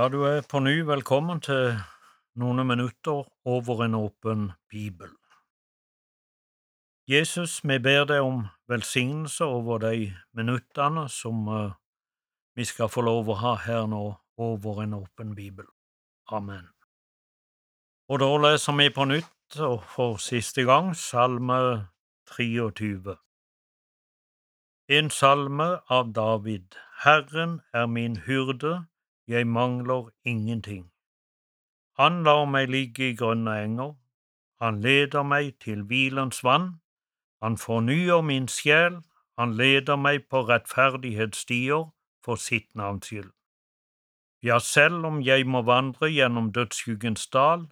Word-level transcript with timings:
Ja, 0.00 0.08
du 0.08 0.22
er 0.24 0.40
på 0.48 0.62
ny 0.64 0.78
velkommen 0.88 1.42
til 1.44 1.74
noen 2.40 2.62
minutter 2.64 3.26
over 3.44 3.82
en 3.84 3.94
åpen 3.98 4.46
bibel. 4.72 5.10
Jesus, 7.04 7.58
vi 7.68 7.76
ber 7.84 8.06
deg 8.08 8.24
om 8.24 8.38
velsignelse 8.72 9.44
over 9.44 9.82
de 9.82 10.06
minuttene 10.32 11.04
som 11.12 11.44
uh, 11.52 11.76
vi 12.56 12.64
skal 12.64 12.88
få 12.88 13.04
lov 13.04 13.28
å 13.28 13.36
ha 13.42 13.54
her 13.66 13.84
nå 13.92 14.00
over 14.40 14.80
en 14.86 14.96
åpen 15.02 15.34
bibel. 15.36 15.68
Amen. 16.32 16.70
Og 18.08 18.24
da 18.24 18.32
leser 18.46 18.80
vi 18.80 18.88
på 18.96 19.04
nytt, 19.04 19.58
og 19.60 19.84
for 19.84 20.16
siste 20.16 20.64
gang, 20.64 20.94
Salme 20.96 21.90
23. 22.38 23.18
En 24.96 25.12
salme 25.12 25.74
av 25.92 26.14
David. 26.16 26.80
Herren 27.04 27.60
er 27.74 27.84
min 27.84 28.16
hyrde 28.24 28.78
jeg 29.30 29.46
mangler 29.46 30.10
ingenting. 30.24 30.90
Han 31.98 32.22
lar 32.26 32.46
meg 32.50 32.70
ligge 32.74 33.10
i 33.10 33.16
grønne 33.16 33.52
enger, 33.64 33.92
han 34.60 34.80
leder 34.82 35.22
meg 35.22 35.52
til 35.62 35.84
hvilens 35.86 36.42
vann, 36.44 36.80
han 37.42 37.56
fornyer 37.56 38.20
min 38.26 38.48
sjel, 38.48 38.98
han 39.38 39.54
leder 39.56 39.96
meg 39.96 40.26
på 40.28 40.42
rettferdighetsstier 40.48 41.86
for 42.24 42.36
sitt 42.36 42.74
navns 42.74 43.06
skyld. 43.06 43.30
Ja, 44.42 44.58
selv 44.58 45.06
om 45.06 45.20
jeg 45.22 45.46
må 45.46 45.62
vandre 45.62 46.10
gjennom 46.10 46.50
dødsskyggens 46.52 47.26
dal, 47.32 47.68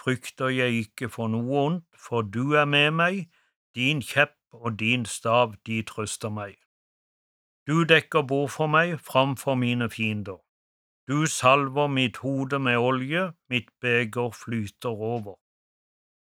frykter 0.00 0.50
jeg 0.50 0.86
ikke 0.86 1.10
for 1.12 1.30
noe 1.30 1.64
ondt, 1.66 1.86
for 1.98 2.22
du 2.22 2.56
er 2.58 2.64
med 2.64 2.90
meg, 2.98 3.20
din 3.74 4.02
kjepp 4.02 4.38
og 4.52 4.78
din 4.80 5.04
stav, 5.06 5.54
de 5.66 5.82
trøster 5.82 6.30
meg. 6.30 6.56
Du 7.66 7.84
dekker 7.86 8.26
bord 8.26 8.50
for 8.50 8.66
meg 8.66 8.98
framfor 9.00 9.54
mine 9.54 9.90
fiender. 9.90 10.41
Du 11.12 11.26
salver 11.26 11.86
mitt 11.86 12.16
hode 12.16 12.58
med 12.58 12.76
olje, 12.76 13.32
mitt 13.50 13.68
beger 13.80 14.30
flyter 14.32 14.88
over. 14.88 15.34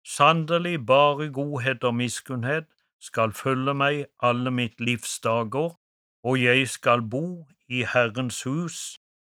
Sannelig 0.06 0.86
bare 0.86 1.26
godhet 1.28 1.84
og 1.84 1.94
miskunnhet 1.94 2.64
skal 3.00 3.34
følge 3.36 3.74
meg 3.74 4.06
alle 4.22 4.50
mitt 4.50 4.80
livs 4.80 5.18
dager, 5.20 5.76
og 6.24 6.40
jeg 6.42 6.68
skal 6.68 7.02
bo 7.02 7.44
i 7.68 7.84
Herrens 7.92 8.40
hus 8.48 8.78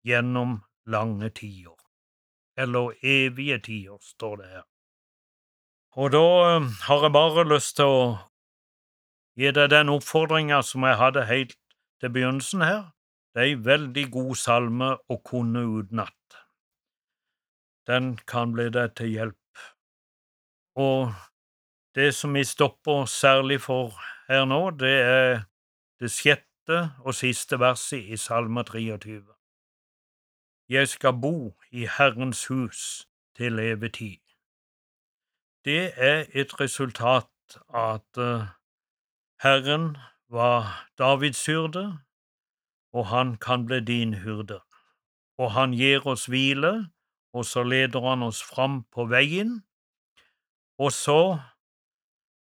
gjennom 0.05 0.59
lange 0.85 1.29
tider. 1.29 1.79
Eller 2.57 2.93
evige 3.01 3.59
tider, 3.59 3.97
står 4.01 4.35
det 4.35 4.47
her. 4.53 4.65
Og 5.97 6.11
da 6.11 6.25
eh, 6.53 6.71
har 6.85 7.01
jeg 7.01 7.17
bare 7.17 7.49
lyst 7.49 7.79
til 7.81 7.89
å 7.89 8.07
gi 9.33 9.49
deg 9.57 9.73
den 9.73 9.89
oppfordringa 9.89 10.61
som 10.61 10.85
jeg 10.85 11.01
hadde 11.01 11.29
helt 11.33 11.57
til 11.99 12.13
begynnelsen 12.13 12.61
her. 12.61 12.91
Det 13.33 13.41
er 13.41 13.47
ei 13.47 13.59
veldig 13.63 14.05
god 14.11 14.35
salme 14.35 14.87
å 15.07 15.17
kunne 15.23 15.63
utenat. 15.63 16.37
Den 17.87 18.17
kan 18.27 18.51
bli 18.55 18.67
deg 18.69 18.95
til 18.99 19.13
hjelp. 19.13 19.61
Og 20.75 21.13
det 21.95 22.11
som 22.15 22.33
vi 22.35 22.43
stopper 22.43 23.05
særlig 23.05 23.61
for 23.61 23.95
her 24.27 24.45
nå, 24.45 24.69
det 24.79 24.95
er 24.99 25.43
det 25.99 26.11
sjette 26.11 26.81
og 27.05 27.15
siste 27.15 27.59
verset 27.59 28.11
i 28.11 28.17
Salme 28.17 28.63
23. 28.63 29.21
Jeg 30.71 30.87
skal 30.87 31.17
bo 31.19 31.53
i 31.71 31.87
Herrens 31.97 32.45
hus 32.47 33.07
til 33.35 33.59
levetid. 33.59 34.21
Det 35.65 35.91
er 35.95 36.25
et 36.33 36.59
resultat 36.59 37.27
av 37.69 37.99
at 37.99 38.17
eh, 38.17 38.47
Herren 39.43 39.97
var 40.29 40.87
Davids 40.97 41.45
hyrde, 41.45 41.99
og 42.93 43.07
han 43.07 43.35
kan 43.37 43.65
bli 43.65 43.79
din 43.79 44.13
hyrde. 44.13 44.59
Og 45.37 45.51
han 45.51 45.73
gir 45.73 46.05
oss 46.07 46.27
hvile, 46.29 46.91
og 47.33 47.45
så 47.45 47.63
leder 47.63 48.09
han 48.09 48.23
oss 48.23 48.41
fram 48.43 48.83
på 48.91 49.05
veien. 49.09 49.61
Og 50.77 50.91
så, 50.91 51.39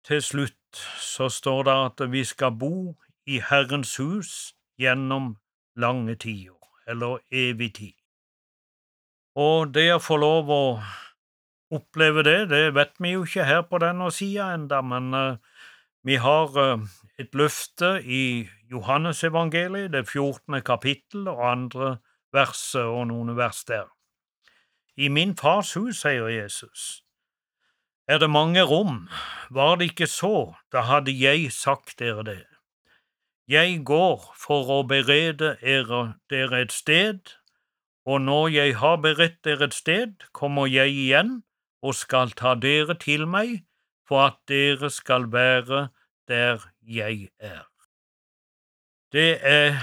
til 0.07 0.21
slutt, 0.21 0.55
så 1.01 1.29
står 1.29 1.63
det 1.63 1.75
at 1.85 2.11
vi 2.11 2.23
skal 2.23 2.51
bo 2.51 2.95
i 3.25 3.41
Herrens 3.49 3.95
hus 3.97 4.55
gjennom 4.79 5.35
lange 5.75 6.15
tider, 6.15 6.57
eller 6.87 7.19
evig 7.31 7.73
tid. 7.75 7.95
Og 9.35 9.73
det 9.73 9.89
å 9.93 10.01
få 10.03 10.17
lov 10.19 10.49
å 10.51 10.63
oppleve 11.75 12.23
det, 12.25 12.39
det 12.49 12.63
vet 12.75 12.95
vi 12.99 13.13
jo 13.13 13.25
ikke 13.27 13.45
her 13.45 13.61
på 13.69 13.79
denne 13.81 14.09
sida 14.13 14.53
enda, 14.55 14.81
men 14.81 15.13
uh, 15.13 15.37
vi 16.03 16.17
har 16.21 16.55
uh, 16.57 16.81
et 17.19 17.35
løfte 17.37 17.99
i 18.03 18.49
Johannesevangeliet, 18.71 19.93
det 19.93 20.07
14. 20.09 20.61
kapittel 20.61 21.27
og 21.27 21.51
andre 21.51 21.97
verset 22.33 22.85
og 22.85 23.07
noen 23.09 23.33
vers 23.37 23.63
der. 23.65 23.87
I 24.97 25.07
min 25.09 25.35
fars 25.37 25.73
hus, 25.73 26.03
sier 26.03 26.27
Jesus, 26.29 27.01
er 28.07 28.19
det 28.21 28.29
mange 28.29 28.61
rom, 28.61 29.07
var 29.49 29.75
det 29.75 29.91
ikke 29.91 30.07
så, 30.07 30.53
da 30.73 30.81
hadde 30.85 31.13
jeg 31.13 31.51
sagt 31.53 31.99
dere 31.99 32.23
det. 32.25 32.45
Jeg 33.49 33.81
går 33.85 34.27
for 34.37 34.69
å 34.69 34.83
berede 34.85 35.55
dere 35.61 36.61
et 36.61 36.73
sted, 36.73 37.33
og 38.05 38.21
når 38.21 38.47
jeg 38.53 38.75
har 38.81 38.97
beredt 39.01 39.41
dere 39.45 39.69
et 39.69 39.77
sted, 39.77 40.13
kommer 40.33 40.69
jeg 40.69 40.93
igjen 40.93 41.39
og 41.81 41.97
skal 41.97 42.33
ta 42.37 42.53
dere 42.53 42.97
til 43.01 43.25
meg, 43.25 43.63
for 44.05 44.29
at 44.29 44.37
dere 44.49 44.89
skal 44.93 45.29
være 45.33 45.87
der 46.29 46.65
jeg 46.81 47.29
er. 47.37 47.68
Det 49.11 49.39
er 49.41 49.73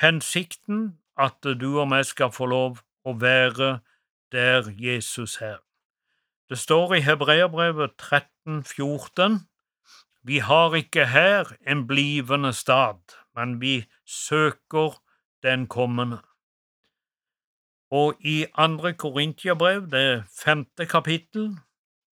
hensikten 0.00 0.98
at 1.18 1.42
du 1.42 1.80
og 1.80 1.88
meg 1.90 2.04
skal 2.06 2.30
få 2.30 2.46
lov 2.46 2.76
å 3.02 3.16
være 3.18 3.80
der 4.30 4.68
Jesus 4.78 5.40
er. 5.42 5.58
Det 6.46 6.58
står 6.62 6.94
i 6.94 7.00
Hebreabrevet 7.02 7.96
13, 7.98 8.62
14, 8.62 9.40
Vi 10.22 10.38
har 10.38 10.74
ikke 10.74 11.06
her 11.06 11.50
en 11.66 11.86
blivende 11.86 12.52
stad, 12.52 13.02
men 13.34 13.60
vi 13.60 13.86
søker 14.04 15.02
den 15.42 15.66
kommende. 15.66 16.22
Og 17.90 18.14
i 18.20 18.46
andre 18.54 18.94
Korintiabrev, 18.94 19.90
det 19.90 20.24
femte 20.30 20.86
kapittel 20.86 21.58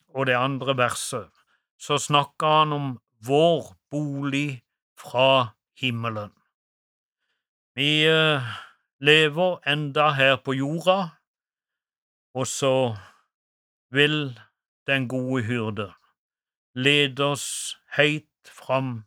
og 0.09 0.27
det 0.27 0.35
andre 0.35 0.77
verset, 0.77 1.31
så 1.79 1.99
snakker 1.99 2.59
han 2.59 2.73
om 2.73 2.95
vår 3.27 3.75
bolig 3.91 4.63
fra 4.99 5.55
himmelen. 5.79 6.35
Vi 7.75 8.07
eh, 8.07 8.43
lever 9.01 9.59
enda 9.67 10.11
her 10.15 10.37
på 10.37 10.55
jorda, 10.55 10.99
og 12.35 12.47
så 12.47 12.97
vil 13.91 14.39
den 14.87 15.09
gode 15.09 15.43
hyrde 15.43 15.93
lede 16.75 17.25
oss 17.25 17.77
høyt 17.97 18.51
fram 18.51 19.05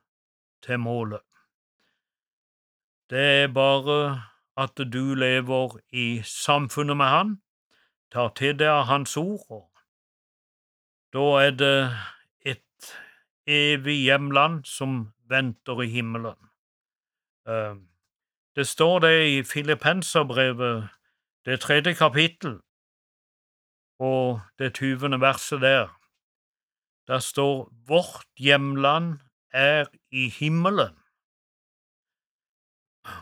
til 0.63 0.79
målet. 0.79 1.23
Det 3.09 3.23
er 3.43 3.51
bare 3.51 3.99
at 4.57 4.79
du 4.93 5.15
lever 5.15 5.77
i 5.91 6.21
samfunnet 6.23 6.97
med 6.97 7.05
Han, 7.05 7.35
tar 8.11 8.31
til 8.35 8.55
deg 8.59 8.87
Hans 8.87 9.17
ord, 9.17 9.45
og 9.51 9.69
da 11.13 11.25
er 11.43 11.51
det 11.51 11.77
et 12.55 12.93
evig 13.47 13.99
hjemland 14.03 14.63
som 14.65 15.13
venter 15.29 15.83
i 15.83 15.91
himmelen. 15.91 16.39
Det 18.57 18.67
står 18.67 18.99
det 18.99 19.29
i 19.29 19.43
Filippenserbrevet, 19.43 20.89
det 21.45 21.59
tredje 21.59 21.93
kapittel, 21.93 22.59
og 23.99 24.41
det 24.59 24.73
tyvende 24.73 25.19
verset 25.21 25.61
der. 25.61 25.99
Der 27.07 27.19
står 27.19 27.69
Vårt 27.87 28.25
hjemland 28.37 29.19
er 29.53 29.85
i 30.11 30.29
himmelen. 30.29 30.97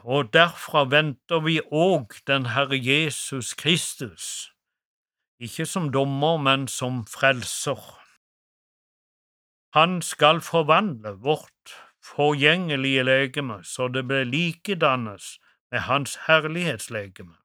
Og 0.03 0.33
derfra 0.33 0.83
venter 0.83 1.43
vi 1.43 1.59
òg 1.61 2.15
den 2.27 2.45
Herre 2.45 2.79
Jesus 2.79 3.53
Kristus, 3.53 4.53
ikke 5.39 5.65
som 5.65 5.91
dommer, 5.91 6.37
men 6.37 6.67
som 6.67 7.03
frelser. 7.07 7.83
Han 9.73 10.01
skal 10.01 10.41
forvandle 10.41 11.09
vårt 11.09 11.54
forgjengelige 12.05 13.03
legeme 13.03 13.63
så 13.63 13.87
det 13.87 14.05
blir 14.07 14.23
likedannes 14.23 15.39
med 15.71 15.79
Hans 15.79 16.15
herlighetslegeme. 16.27 17.35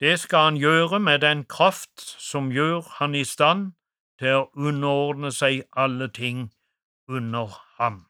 Det 0.00 0.18
skal 0.20 0.38
han 0.38 0.56
gjøre 0.56 1.00
med 1.00 1.20
den 1.20 1.44
kraft 1.44 2.00
som 2.20 2.50
gjør 2.52 2.82
han 2.98 3.14
i 3.14 3.24
stand 3.24 3.72
til 4.20 4.42
å 4.42 4.50
underordne 4.56 5.30
seg 5.32 5.62
alle 5.72 6.08
ting 6.12 6.50
under 7.08 7.54
ham. 7.78 8.04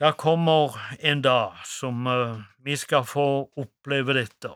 Da 0.00 0.12
kommer 0.12 0.74
en 0.98 1.22
dag 1.22 1.60
som 1.68 2.06
uh, 2.06 2.40
vi 2.58 2.76
skal 2.76 3.04
få 3.04 3.50
oppleve 3.56 4.16
dette. 4.16 4.54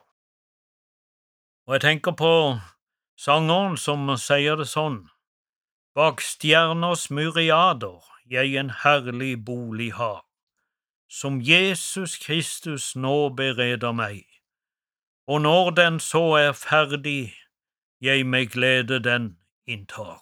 Og 1.69 1.77
jeg 1.77 1.85
tenker 1.85 2.17
på 2.17 2.33
sangeren 3.21 3.77
som 3.77 4.09
sier 4.21 4.57
det 4.57 4.67
sånn. 4.71 5.05
Bak 5.95 6.25
stjerners 6.25 7.11
myriader 7.13 8.14
jeg 8.31 8.55
en 8.57 8.71
herlig 8.71 9.45
bolig 9.45 9.93
har, 9.95 10.25
som 11.09 11.41
Jesus 11.41 12.17
Kristus 12.19 12.97
nå 12.97 13.29
bereder 13.29 13.93
meg. 13.93 14.25
og 15.27 15.41
når 15.41 15.71
den 15.71 16.01
så 16.01 16.35
er 16.37 16.53
ferdig, 16.53 17.35
jeg 18.01 18.27
med 18.27 18.47
glede 18.47 19.01
den 19.01 19.39
inntar. 19.67 20.21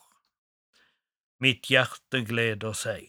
Mitt 1.41 1.67
hjerte 1.67 2.25
gleder 2.25 2.73
seg. 2.73 3.09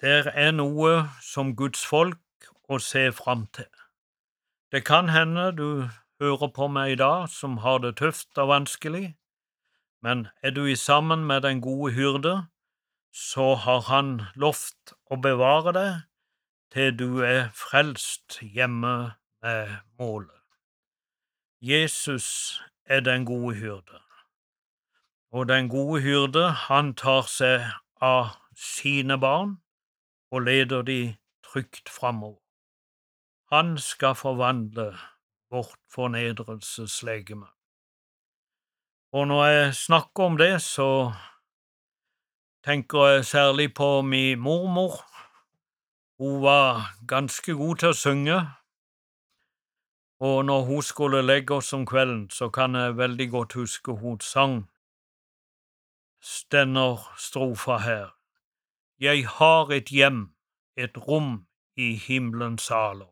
Det 0.00 0.28
er 0.34 0.50
noe 0.52 1.08
som 1.24 1.54
Guds 1.56 1.86
folk 1.86 2.50
å 2.68 2.78
se 2.78 3.06
fram 3.16 3.46
til. 3.56 3.70
Det 4.72 4.84
kan 4.84 5.08
hende 5.08 5.52
du 5.56 5.88
hører 6.20 6.50
på 6.52 6.68
meg 6.68 6.92
i 6.92 7.00
dag 7.00 7.28
som 7.32 7.62
har 7.64 7.80
det 7.80 7.96
tøft 7.96 8.36
og 8.36 8.50
vanskelig, 8.52 9.14
men 10.04 10.28
er 10.42 10.52
du 10.52 10.66
i 10.68 10.76
sammen 10.76 11.24
med 11.24 11.46
den 11.48 11.64
gode 11.64 11.94
hyrde, 11.96 12.34
så 13.14 13.54
har 13.54 13.80
han 13.86 14.16
lovt 14.34 14.90
å 15.06 15.20
bevare 15.22 15.72
deg 15.76 15.92
til 16.74 16.96
du 16.98 17.10
er 17.22 17.52
frelst 17.54 18.40
hjemme 18.42 19.14
med 19.44 19.76
målet. 20.02 20.42
Jesus 21.62 22.58
er 22.84 23.04
den 23.06 23.24
gode 23.24 23.54
hyrde, 23.54 24.00
og 25.30 25.46
den 25.48 25.70
gode 25.70 26.02
hyrde, 26.02 26.48
han 26.66 26.92
tar 26.98 27.30
seg 27.30 27.68
av 28.02 28.34
sine 28.58 29.16
barn 29.22 29.60
og 30.34 30.48
leder 30.48 30.82
de 30.82 31.14
trygt 31.46 31.88
framover. 31.88 32.42
Han 33.54 33.78
skal 33.78 34.18
forvandle 34.18 34.90
vårt 35.54 35.78
fornedrelseslegeme. 35.94 37.46
Og 39.14 39.28
når 39.30 39.44
jeg 39.46 39.74
snakker 39.74 40.24
om 40.24 40.36
det, 40.36 40.62
så 40.62 41.14
tenker 42.64 43.06
jeg 43.06 43.24
særlig 43.24 43.74
på 43.74 44.02
min 44.02 44.38
mormor. 44.38 45.04
Hun 46.18 46.42
var 46.42 46.94
ganske 47.08 47.52
god 47.52 47.76
til 47.76 47.88
å 47.88 47.98
synge, 47.98 48.38
og 50.20 50.44
når 50.44 50.60
hun 50.68 50.82
skulle 50.82 51.22
legge 51.26 51.54
oss 51.54 51.72
om 51.72 51.86
kvelden, 51.86 52.30
så 52.30 52.48
kan 52.48 52.74
jeg 52.74 52.96
veldig 52.96 53.30
godt 53.30 53.52
huske 53.52 53.92
hun 53.92 54.20
sang 54.20 54.62
denne 56.52 56.86
strofa 57.18 57.76
her. 57.78 58.14
Jeg 59.00 59.26
har 59.26 59.72
et 59.72 59.90
hjem, 59.92 60.30
et 60.76 60.96
rom 61.08 61.46
i 61.76 61.94
himmelens 62.06 62.62
saler. 62.70 63.10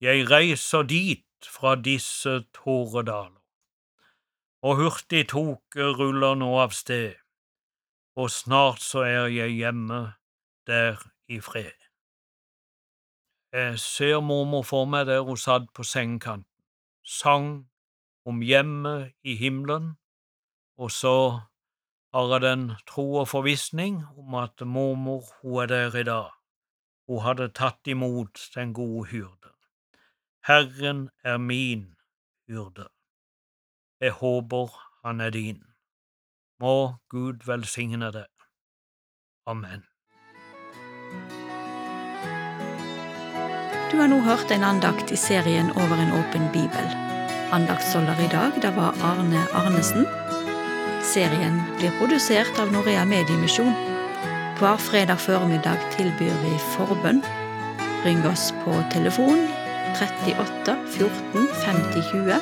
Jeg 0.00 0.30
reiser 0.30 0.82
dit 0.82 1.26
fra 1.44 1.74
disse 1.74 2.44
tåredaler 2.54 3.40
og 4.64 4.78
hurtig 4.80 5.26
tok 5.28 5.76
ruller 5.76 6.38
nå 6.40 6.54
av 6.62 6.72
sted, 6.72 7.18
og 8.16 8.30
snart 8.30 8.82
så 8.82 8.98
er 8.98 9.26
jeg 9.26 9.50
hjemme 9.50 10.12
der 10.66 11.02
i 11.28 11.40
fred. 11.40 11.74
Jeg 13.52 13.78
ser 13.78 14.20
mormor 14.20 14.62
for 14.66 14.86
meg 14.90 15.06
der 15.06 15.22
hun 15.22 15.38
satt 15.38 15.66
på 15.74 15.86
sengekanten, 15.86 16.50
sang 17.02 17.68
om 18.26 18.40
hjemmet 18.42 19.12
i 19.22 19.36
himmelen, 19.38 19.94
og 20.78 20.90
så 20.90 21.16
har 22.14 22.32
jeg 22.32 22.42
den 22.42 22.64
tro 22.86 23.14
og 23.22 23.28
forvissning 23.28 24.02
om 24.18 24.34
at 24.34 24.66
mormor 24.66 25.22
hun 25.42 25.62
er 25.62 25.66
der 25.66 25.96
i 26.00 26.06
dag. 26.06 26.30
Hun 27.08 27.22
hadde 27.22 27.50
tatt 27.52 27.86
imot 27.86 28.40
den 28.54 28.72
gode 28.74 29.08
hyrde. 29.10 29.50
Herren 30.46 31.10
er 31.24 31.38
min 31.38 31.94
hyrde. 32.48 32.88
Jeg 34.00 34.12
håper 34.12 34.72
han 35.04 35.20
er 35.20 35.30
din. 35.30 35.73
Må 36.62 36.96
Gud 37.10 37.42
velsigne 37.46 38.10
deg. 38.14 38.30
Amen. 39.50 39.82
Du 43.90 44.00
har 44.00 44.08
nå 44.10 44.20
hørt 44.26 44.50
en 44.50 44.64
andakt 44.66 45.12
i 45.14 45.18
serien 45.18 45.70
Over 45.78 46.00
en 46.02 46.14
åpen 46.18 46.46
bibel. 46.54 46.86
Andaktsholder 47.54 48.18
i 48.24 48.30
dag, 48.32 48.56
det 48.62 48.72
var 48.76 48.96
Arne 49.06 49.44
Arnesen. 49.54 50.06
Serien 51.04 51.60
blir 51.78 51.94
produsert 52.00 52.58
av 52.58 52.72
Norea 52.72 53.04
Mediemisjon. 53.04 53.74
Hver 54.58 54.78
fredag 54.82 55.20
formiddag 55.22 55.78
tilbyr 55.94 56.34
vi 56.42 56.54
forbønn. 56.74 57.22
Ring 58.04 58.26
oss 58.30 58.50
på 58.64 58.76
telefon 58.94 59.46
38 59.98 60.76
14 60.98 61.48
50 61.64 62.06
20 62.10 62.38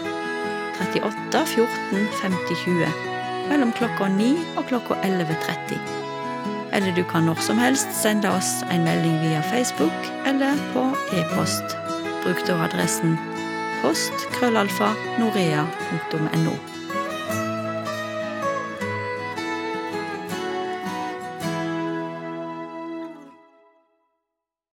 38 0.80 1.46
14 1.56 2.06
50 2.22 2.62
20 2.64 3.11
mellom 3.48 3.72
klokka 3.76 4.08
9 4.08 4.30
og 4.56 4.66
klokka 4.70 4.94
11.30. 5.06 5.78
Eller 6.72 6.94
du 6.96 7.02
kan 7.04 7.26
når 7.28 7.42
som 7.44 7.60
helst 7.60 7.92
sende 8.02 8.30
oss 8.32 8.62
en 8.72 8.84
melding 8.84 9.18
via 9.20 9.42
Facebook 9.52 10.10
eller 10.26 10.58
på 10.72 10.88
e-post. 11.18 11.76
Bruk 12.24 12.44
da 12.48 12.60
adressen 12.64 13.18
post 13.82 14.28
krøllalfa 14.36 14.94
norea.no. 15.18 16.71